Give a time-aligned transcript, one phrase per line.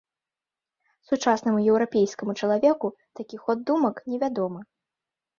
[1.09, 2.87] Сучаснаму еўрапейскаму чалавеку
[3.19, 4.59] такі ход думак невядомы.